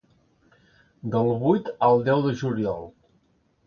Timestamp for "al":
1.91-2.05